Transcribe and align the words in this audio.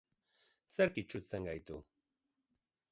Zerk 0.75 0.97
itsutzen 1.03 1.45
gaitu? 1.51 1.81